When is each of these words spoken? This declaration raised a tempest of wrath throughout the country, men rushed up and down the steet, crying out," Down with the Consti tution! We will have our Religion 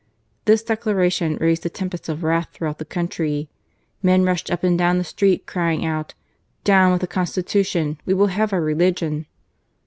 This 0.45 0.63
declaration 0.63 1.35
raised 1.39 1.63
a 1.63 1.69
tempest 1.69 2.09
of 2.09 2.23
wrath 2.23 2.47
throughout 2.53 2.79
the 2.79 2.85
country, 2.85 3.49
men 4.01 4.23
rushed 4.23 4.49
up 4.49 4.63
and 4.63 4.75
down 4.75 4.97
the 4.97 5.03
steet, 5.03 5.45
crying 5.45 5.85
out," 5.85 6.15
Down 6.63 6.91
with 6.91 7.01
the 7.01 7.07
Consti 7.07 7.43
tution! 7.43 7.97
We 8.03 8.15
will 8.15 8.25
have 8.33 8.51
our 8.51 8.61
Religion 8.61 9.27